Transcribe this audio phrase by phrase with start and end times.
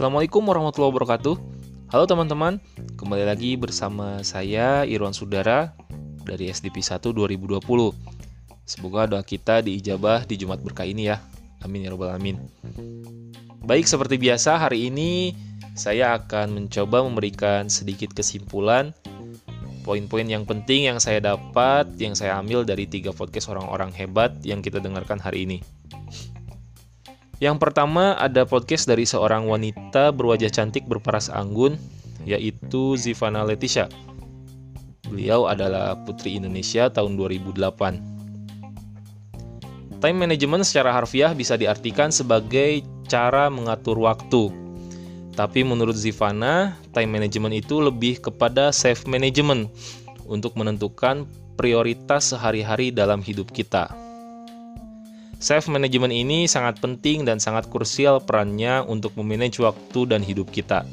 [0.00, 1.36] Assalamualaikum warahmatullahi wabarakatuh.
[1.92, 2.56] Halo teman-teman,
[2.96, 5.76] kembali lagi bersama saya Irwan Sudara
[6.24, 7.60] dari SDP 1 2020.
[8.64, 11.20] Semoga doa kita diijabah di Jumat berkah ini ya.
[11.60, 12.40] Amin ya robbal alamin.
[13.60, 15.36] Baik, seperti biasa hari ini
[15.76, 18.96] saya akan mencoba memberikan sedikit kesimpulan
[19.84, 24.64] poin-poin yang penting yang saya dapat, yang saya ambil dari tiga podcast orang-orang hebat yang
[24.64, 25.60] kita dengarkan hari ini.
[27.40, 31.80] Yang pertama ada podcast dari seorang wanita berwajah cantik berparas anggun,
[32.28, 33.88] yaitu Zivana Leticia.
[35.08, 37.64] Beliau adalah putri Indonesia tahun 2008.
[40.04, 44.52] Time management secara harfiah bisa diartikan sebagai cara mengatur waktu.
[45.32, 49.72] Tapi menurut Zivana, time management itu lebih kepada self management
[50.28, 51.24] untuk menentukan
[51.56, 54.09] prioritas sehari-hari dalam hidup kita.
[55.40, 60.84] Self management ini sangat penting dan sangat krusial perannya untuk memanage waktu dan hidup kita.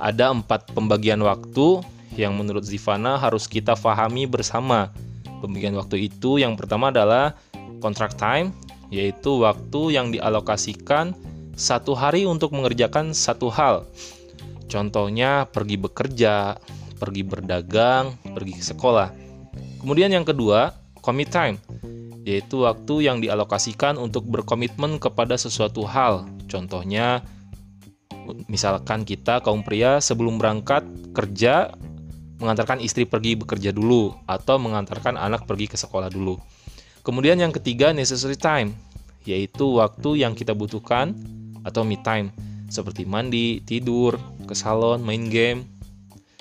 [0.00, 1.84] Ada empat pembagian waktu
[2.16, 4.88] yang menurut Zivana harus kita fahami bersama.
[5.44, 7.36] Pembagian waktu itu yang pertama adalah
[7.84, 8.56] contract time,
[8.88, 11.12] yaitu waktu yang dialokasikan
[11.52, 13.84] satu hari untuk mengerjakan satu hal.
[14.72, 16.56] Contohnya pergi bekerja,
[16.96, 19.12] pergi berdagang, pergi ke sekolah.
[19.84, 20.72] Kemudian yang kedua,
[21.04, 21.60] commit time
[22.24, 26.28] yaitu waktu yang dialokasikan untuk berkomitmen kepada sesuatu hal.
[26.46, 27.24] Contohnya,
[28.46, 30.84] misalkan kita kaum pria sebelum berangkat
[31.16, 31.72] kerja
[32.40, 36.40] mengantarkan istri pergi bekerja dulu atau mengantarkan anak pergi ke sekolah dulu.
[37.04, 38.72] Kemudian yang ketiga necessary time,
[39.28, 41.12] yaitu waktu yang kita butuhkan
[41.64, 42.32] atau me time
[42.72, 44.16] seperti mandi, tidur,
[44.48, 45.66] ke salon, main game.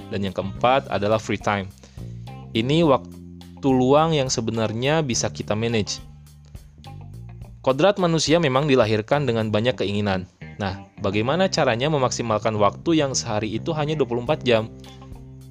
[0.09, 1.69] Dan yang keempat adalah free time.
[2.55, 3.18] Ini waktu
[3.59, 5.99] waktu luang yang sebenarnya bisa kita manage.
[7.59, 10.23] Kodrat manusia memang dilahirkan dengan banyak keinginan.
[10.63, 14.71] Nah, bagaimana caranya memaksimalkan waktu yang sehari itu hanya 24 jam?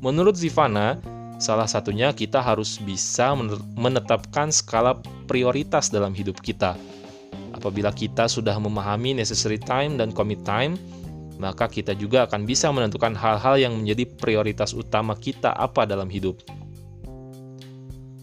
[0.00, 0.96] Menurut Zivana,
[1.36, 3.36] salah satunya kita harus bisa
[3.76, 4.96] menetapkan skala
[5.28, 6.80] prioritas dalam hidup kita.
[7.52, 10.80] Apabila kita sudah memahami necessary time dan commit time,
[11.36, 16.40] maka kita juga akan bisa menentukan hal-hal yang menjadi prioritas utama kita apa dalam hidup.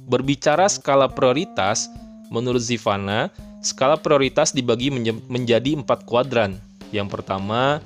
[0.06, 1.90] Berbicara skala prioritas,
[2.30, 3.34] menurut Zivana,
[3.66, 4.94] skala prioritas dibagi
[5.26, 6.62] menjadi empat kuadran.
[6.94, 7.82] Yang pertama,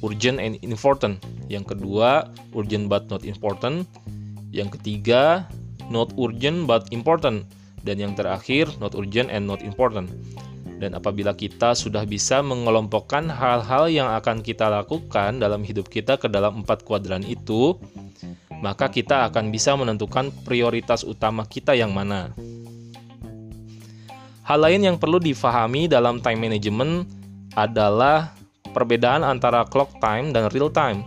[0.00, 1.20] urgent and important.
[1.52, 3.84] Yang kedua, urgent but not important.
[4.50, 5.44] Yang ketiga,
[5.92, 7.44] not urgent but important.
[7.84, 10.08] Dan yang terakhir, not urgent and not important.
[10.80, 16.24] Dan apabila kita sudah bisa mengelompokkan hal-hal yang akan kita lakukan dalam hidup kita ke
[16.24, 17.76] dalam empat kuadran itu,
[18.60, 22.32] maka kita akan bisa menentukan prioritas utama kita yang mana.
[24.44, 27.06] Hal lain yang perlu difahami dalam time management
[27.54, 28.34] adalah
[28.70, 31.06] perbedaan antara clock time dan real time.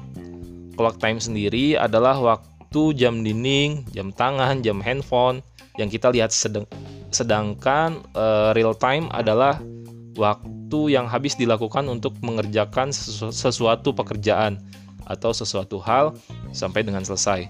[0.74, 5.46] Clock time sendiri adalah waktu jam dinding, jam tangan, jam handphone
[5.78, 6.66] yang kita lihat sedang
[7.14, 9.62] sedangkan uh, real time adalah
[10.18, 14.58] waktu yang habis dilakukan untuk mengerjakan sesu sesuatu pekerjaan
[15.08, 16.16] atau sesuatu hal
[16.56, 17.48] sampai dengan selesai.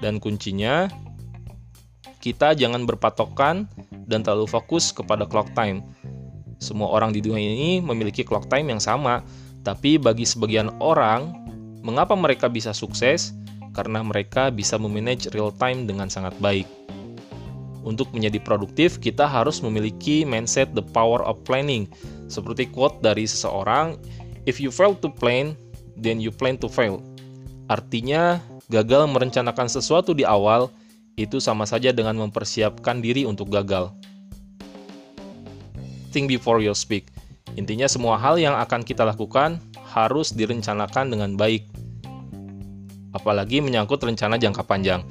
[0.00, 0.88] Dan kuncinya,
[2.24, 3.68] kita jangan berpatokan
[4.08, 5.84] dan terlalu fokus kepada clock time.
[6.60, 9.24] Semua orang di dunia ini memiliki clock time yang sama,
[9.60, 11.36] tapi bagi sebagian orang,
[11.84, 13.36] mengapa mereka bisa sukses?
[13.76, 16.66] Karena mereka bisa memanage real time dengan sangat baik.
[17.80, 21.88] Untuk menjadi produktif, kita harus memiliki mindset the power of planning.
[22.30, 23.98] Seperti quote dari seseorang,
[24.46, 25.58] if you fail to plan,
[25.98, 27.02] then you plan to fail.
[27.66, 28.38] Artinya,
[28.70, 30.70] gagal merencanakan sesuatu di awal
[31.18, 33.90] itu sama saja dengan mempersiapkan diri untuk gagal.
[36.14, 37.10] Think before you speak.
[37.58, 39.58] Intinya semua hal yang akan kita lakukan
[39.90, 41.66] harus direncanakan dengan baik.
[43.10, 45.02] Apalagi menyangkut rencana jangka panjang.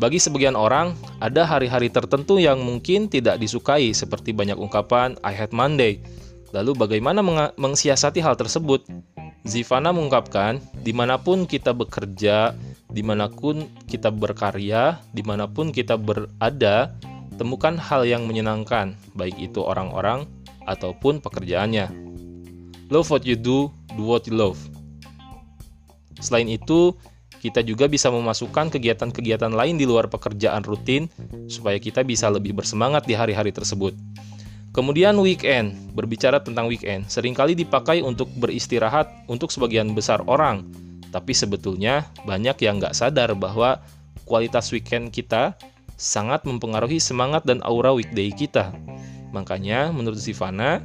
[0.00, 5.52] Bagi sebagian orang, ada hari-hari tertentu yang mungkin tidak disukai, seperti banyak ungkapan "I hate
[5.52, 6.00] Monday".
[6.52, 8.84] Lalu, bagaimana meng mengsiasati hal tersebut?
[9.42, 12.54] Zivana mengungkapkan, di mana pun kita bekerja,
[12.92, 16.92] di mana pun kita berkarya, di mana pun kita berada,
[17.40, 20.28] temukan hal yang menyenangkan, baik itu orang-orang
[20.68, 21.90] ataupun pekerjaannya.
[22.92, 24.60] Love what you do, do what you love.
[26.22, 26.94] Selain itu,
[27.42, 31.10] kita juga bisa memasukkan kegiatan-kegiatan lain di luar pekerjaan rutin
[31.50, 33.96] supaya kita bisa lebih bersemangat di hari-hari tersebut.
[34.72, 40.64] Kemudian weekend, berbicara tentang weekend, sering kali dipakai untuk beristirahat untuk sebagian besar orang,
[41.12, 43.84] tapi sebetulnya banyak yang nggak sadar bahwa
[44.24, 45.52] kualitas weekend kita
[46.00, 48.72] sangat mempengaruhi semangat dan aura weekday kita.
[49.36, 50.80] Makanya menurut Zivana,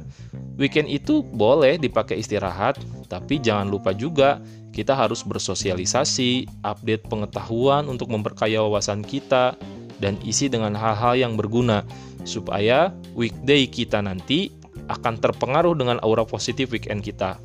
[0.60, 2.76] weekend itu boleh dipakai istirahat,
[3.08, 4.36] tapi jangan lupa juga
[4.76, 9.56] kita harus bersosialisasi, update pengetahuan untuk memperkaya wawasan kita,
[9.98, 11.82] dan isi dengan hal-hal yang berguna,
[12.22, 14.50] supaya weekday kita nanti
[14.88, 17.36] akan terpengaruh dengan aura positif weekend kita.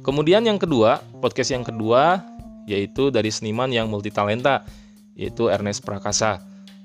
[0.00, 2.24] Kemudian yang kedua, podcast yang kedua
[2.70, 4.62] yaitu dari seniman yang multitalenta,
[5.18, 6.38] yaitu Ernest Prakasa.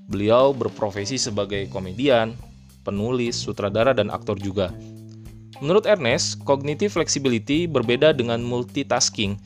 [0.10, 2.34] Beliau berprofesi sebagai komedian,
[2.82, 4.74] penulis, sutradara, dan aktor juga.
[5.62, 9.38] Menurut Ernest, cognitive flexibility berbeda dengan multitasking,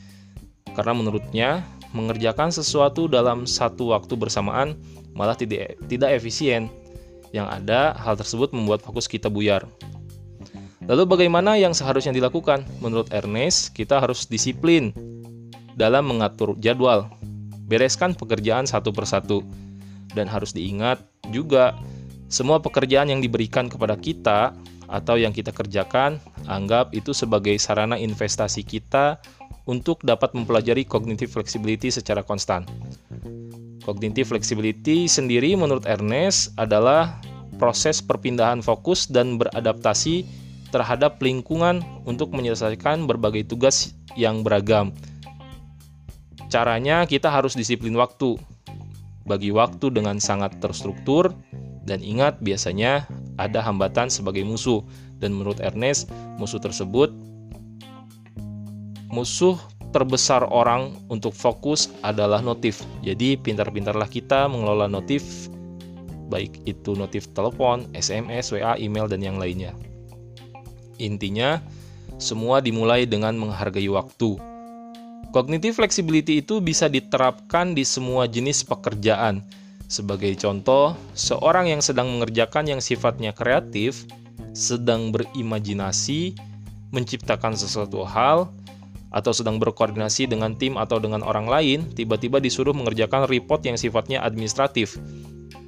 [0.72, 4.78] karena menurutnya mengerjakan sesuatu dalam satu waktu bersamaan
[5.14, 6.70] malah tidak, tidak efisien.
[7.30, 9.62] Yang ada, hal tersebut membuat fokus kita buyar.
[10.90, 12.66] Lalu bagaimana yang seharusnya dilakukan?
[12.82, 14.90] Menurut Ernest, kita harus disiplin
[15.78, 17.06] dalam mengatur jadwal.
[17.70, 19.46] Bereskan pekerjaan satu persatu
[20.18, 20.98] dan harus diingat
[21.30, 21.78] juga
[22.26, 24.54] semua pekerjaan yang diberikan kepada kita
[24.90, 26.18] atau yang kita kerjakan,
[26.50, 29.22] anggap itu sebagai sarana investasi kita
[29.68, 32.64] untuk dapat mempelajari cognitive flexibility secara konstan.
[33.84, 37.18] Cognitive flexibility sendiri menurut Ernest adalah
[37.56, 40.24] proses perpindahan fokus dan beradaptasi
[40.70, 44.94] terhadap lingkungan untuk menyelesaikan berbagai tugas yang beragam.
[46.50, 48.38] Caranya kita harus disiplin waktu,
[49.28, 51.30] bagi waktu dengan sangat terstruktur
[51.86, 53.06] dan ingat biasanya
[53.38, 54.82] ada hambatan sebagai musuh
[55.20, 56.08] dan menurut Ernest
[56.40, 57.12] musuh tersebut
[59.10, 59.58] musuh
[59.90, 62.80] terbesar orang untuk fokus adalah notif.
[63.02, 65.50] Jadi pintar-pintarlah kita mengelola notif
[66.30, 69.74] baik itu notif telepon, SMS, WA, email dan yang lainnya.
[71.02, 71.58] Intinya
[72.22, 74.38] semua dimulai dengan menghargai waktu
[75.30, 79.46] Cognitive flexibility itu bisa diterapkan di semua jenis pekerjaan.
[79.86, 84.10] Sebagai contoh, seorang yang sedang mengerjakan yang sifatnya kreatif,
[84.58, 86.34] sedang berimajinasi,
[86.90, 88.50] menciptakan sesuatu hal,
[89.10, 94.22] atau sedang berkoordinasi dengan tim atau dengan orang lain, tiba-tiba disuruh mengerjakan report yang sifatnya
[94.22, 94.98] administratif.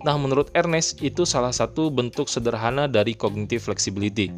[0.02, 4.34] Nah, menurut Ernest, itu salah satu bentuk sederhana dari cognitive flexibility.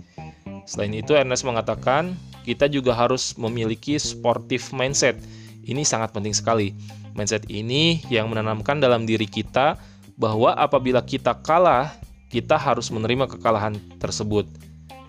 [0.64, 5.16] Selain itu, Ernest mengatakan kita juga harus memiliki sportif mindset.
[5.64, 6.76] Ini sangat penting sekali.
[7.16, 9.80] Mindset ini yang menanamkan dalam diri kita
[10.20, 11.96] bahwa apabila kita kalah,
[12.28, 14.44] kita harus menerima kekalahan tersebut.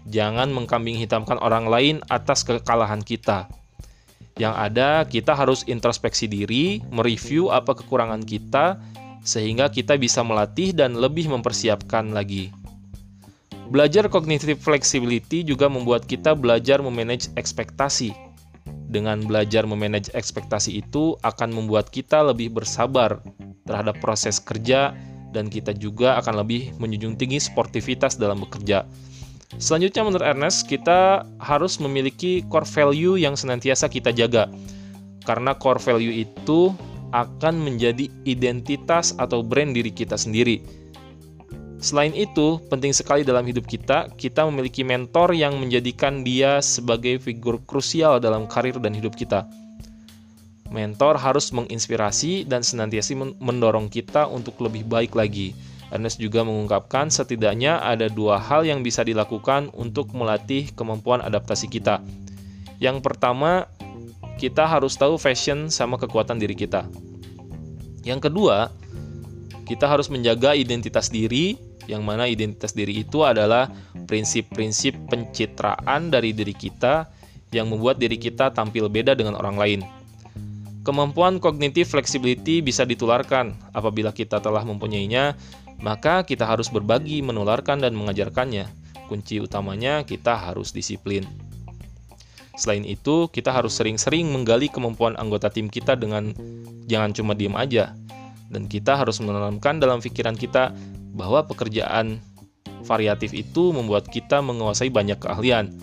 [0.07, 3.49] Jangan mengkambing hitamkan orang lain atas kekalahan kita.
[4.35, 8.75] Yang ada, kita harus introspeksi diri, mereview apa kekurangan kita,
[9.23, 12.51] sehingga kita bisa melatih dan lebih mempersiapkan lagi.
[13.71, 18.13] Belajar cognitive flexibility juga membuat kita belajar memanage ekspektasi.
[18.85, 23.23] Dengan belajar memanage ekspektasi itu akan membuat kita lebih bersabar
[23.65, 24.93] terhadap proses kerja
[25.33, 28.85] dan kita juga akan lebih menjunjung tinggi sportivitas dalam bekerja.
[29.55, 34.49] Selanjutnya menurut Ernest, kita harus memiliki core value yang senantiasa kita jaga.
[35.23, 36.73] Karena core value itu
[37.13, 40.85] akan menjadi identitas atau brand diri kita sendiri
[41.85, 47.61] Selain itu, penting sekali dalam hidup kita, kita memiliki mentor yang menjadikan dia sebagai figur
[47.61, 49.45] krusial dalam karir dan hidup kita.
[50.73, 55.53] Mentor harus menginspirasi dan senantiasa mendorong kita untuk lebih baik lagi.
[55.93, 62.01] Ernest juga mengungkapkan setidaknya ada dua hal yang bisa dilakukan untuk melatih kemampuan adaptasi kita.
[62.81, 63.69] Yang pertama,
[64.35, 66.89] kita harus tahu fashion sama kekuatan diri kita.
[68.01, 68.73] Yang kedua,
[69.65, 73.69] kita harus menjaga identitas diri yang mana identitas diri itu adalah
[74.09, 77.09] prinsip-prinsip pencitraan dari diri kita
[77.53, 79.79] yang membuat diri kita tampil beda dengan orang lain.
[80.85, 85.33] Kemampuan kognitif flexibility bisa ditularkan apabila kita telah mempunyainya,
[85.81, 88.69] maka kita harus berbagi, menularkan, dan mengajarkannya.
[89.09, 91.25] Kunci utamanya kita harus disiplin.
[92.53, 96.37] Selain itu, kita harus sering-sering menggali kemampuan anggota tim kita dengan
[96.85, 97.97] jangan cuma diem aja.
[98.53, 100.69] Dan kita harus menanamkan dalam pikiran kita
[101.17, 102.21] bahwa pekerjaan
[102.85, 105.73] variatif itu membuat kita menguasai banyak keahlian.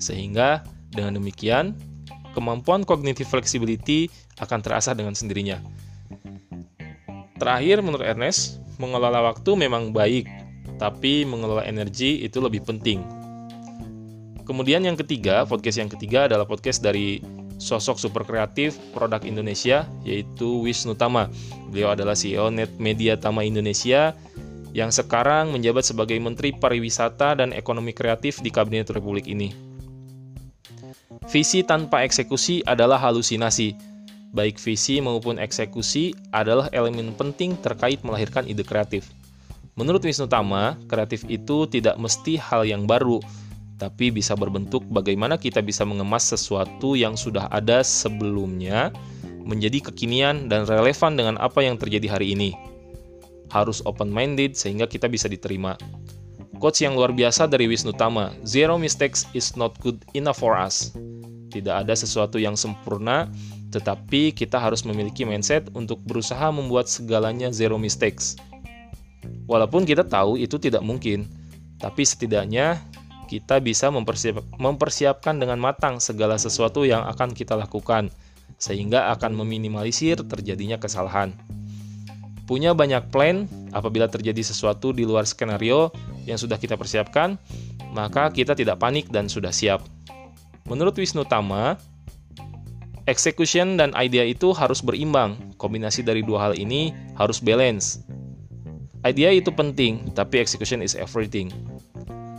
[0.00, 1.76] Sehingga dengan demikian,
[2.36, 5.56] kemampuan cognitive flexibility akan terasa dengan sendirinya.
[7.40, 10.28] Terakhir, menurut Ernest, mengelola waktu memang baik,
[10.76, 13.00] tapi mengelola energi itu lebih penting.
[14.44, 17.18] Kemudian yang ketiga, podcast yang ketiga adalah podcast dari
[17.56, 21.32] sosok super kreatif produk Indonesia, yaitu Wisnu Tama.
[21.72, 24.14] Beliau adalah CEO Net Media Tama Indonesia
[24.76, 29.65] yang sekarang menjabat sebagai Menteri Pariwisata dan Ekonomi Kreatif di Kabinet Republik ini.
[31.24, 33.72] Visi tanpa eksekusi adalah halusinasi.
[34.36, 39.08] Baik visi maupun eksekusi adalah elemen penting terkait melahirkan ide kreatif.
[39.76, 43.20] Menurut Wisnu Tama, kreatif itu tidak mesti hal yang baru,
[43.76, 48.88] tapi bisa berbentuk bagaimana kita bisa mengemas sesuatu yang sudah ada sebelumnya
[49.44, 52.56] menjadi kekinian dan relevan dengan apa yang terjadi hari ini.
[53.52, 55.76] Harus open-minded sehingga kita bisa diterima.
[56.56, 60.96] Quotes yang luar biasa dari Wisnu Tama, Zero mistakes is not good enough for us.
[61.52, 63.28] Tidak ada sesuatu yang sempurna,
[63.76, 68.40] tetapi kita harus memiliki mindset untuk berusaha membuat segalanya zero mistakes.
[69.44, 71.28] Walaupun kita tahu itu tidak mungkin,
[71.76, 72.80] tapi setidaknya
[73.28, 78.08] kita bisa mempersiap, mempersiapkan dengan matang segala sesuatu yang akan kita lakukan,
[78.56, 81.36] sehingga akan meminimalisir terjadinya kesalahan.
[82.46, 85.90] Punya banyak plan, apabila terjadi sesuatu di luar skenario
[86.30, 87.34] yang sudah kita persiapkan,
[87.90, 89.82] maka kita tidak panik dan sudah siap.
[90.70, 91.74] Menurut Wisnu Tama,
[93.10, 95.38] execution dan idea itu harus berimbang.
[95.58, 98.02] Kombinasi dari dua hal ini harus balance.
[99.02, 101.50] Idea itu penting, tapi execution is everything.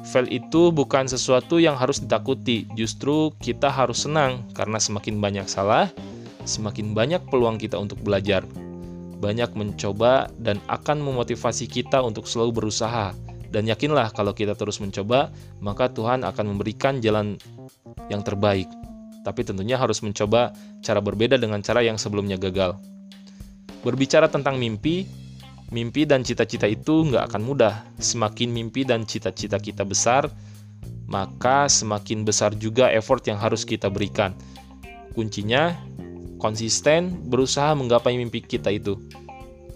[0.07, 5.91] Fail itu bukan sesuatu yang harus ditakuti, justru kita harus senang karena semakin banyak salah,
[6.47, 8.47] semakin banyak peluang kita untuk belajar.
[9.17, 13.13] Banyak mencoba dan akan memotivasi kita untuk selalu berusaha.
[13.47, 15.31] Dan yakinlah kalau kita terus mencoba,
[15.63, 17.39] maka Tuhan akan memberikan jalan
[18.11, 18.67] yang terbaik.
[19.23, 22.77] Tapi tentunya harus mencoba cara berbeda dengan cara yang sebelumnya gagal.
[23.83, 25.07] Berbicara tentang mimpi,
[25.71, 27.83] mimpi dan cita-cita itu nggak akan mudah.
[27.99, 30.27] Semakin mimpi dan cita-cita kita besar,
[31.07, 34.35] maka semakin besar juga effort yang harus kita berikan.
[35.15, 35.73] Kuncinya
[36.37, 38.97] konsisten berusaha menggapai mimpi kita itu.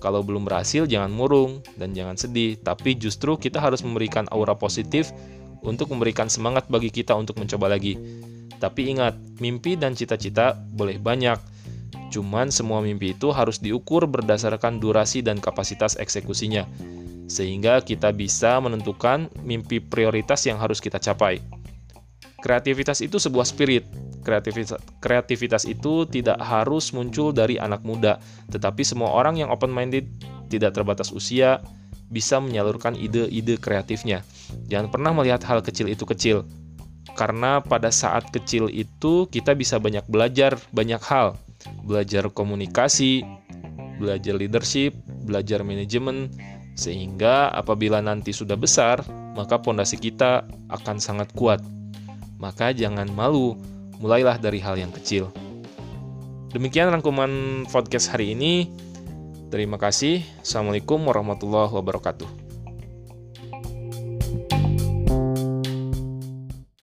[0.02, 5.14] Kalau belum berhasil, jangan murung dan jangan sedih, tapi justru kita harus memberikan aura positif
[5.62, 7.98] untuk memberikan semangat bagi kita untuk mencoba lagi.
[8.58, 11.38] Tapi ingat, mimpi dan cita-cita boleh banyak,
[12.10, 16.66] cuman semua mimpi itu harus diukur berdasarkan durasi dan kapasitas eksekusinya,
[17.30, 21.42] sehingga kita bisa menentukan mimpi prioritas yang harus kita capai.
[22.42, 23.86] Kreativitas itu sebuah spirit,
[24.22, 28.22] kreativitas, kreativitas itu tidak harus muncul dari anak muda,
[28.54, 30.08] tetapi semua orang yang open-minded,
[30.48, 31.60] tidak terbatas usia,
[32.12, 34.22] bisa menyalurkan ide-ide kreatifnya.
[34.68, 36.44] Jangan pernah melihat hal kecil itu kecil,
[37.18, 41.36] karena pada saat kecil itu kita bisa banyak belajar banyak hal,
[41.84, 43.26] belajar komunikasi,
[44.00, 46.32] belajar leadership, belajar manajemen,
[46.74, 49.04] sehingga apabila nanti sudah besar,
[49.38, 51.62] maka pondasi kita akan sangat kuat.
[52.42, 53.54] Maka jangan malu
[54.02, 55.30] mulailah dari hal yang kecil.
[56.52, 58.68] Demikian rangkuman podcast hari ini.
[59.48, 60.26] Terima kasih.
[60.44, 62.41] Assalamualaikum warahmatullahi wabarakatuh.